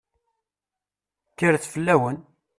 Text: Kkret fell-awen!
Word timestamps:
Kkret 1.31 1.63
fell-awen! 1.73 2.17